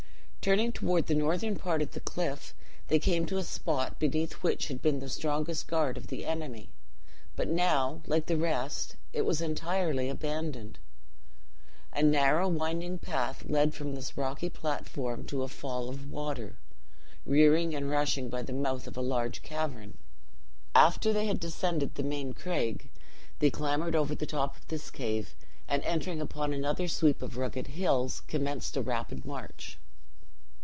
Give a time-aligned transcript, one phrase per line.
[0.43, 2.55] Turning toward the northern part of the cliff,
[2.87, 6.71] they came to spot beneath which had been the strongest guard of the enemy,
[7.35, 10.79] but now, like the rest, it was entirely abandoned.
[11.93, 16.57] A narrow winding path led from this rocky platform to a fall of water,
[17.23, 19.95] rearing and rushing by the mouth of a large cavern.
[20.73, 22.89] After they had descended the main craig,
[23.37, 25.35] they clambered over the top of this cave,
[25.67, 29.77] and, entering upon another sweep of rugged hills, commenced a rapid march.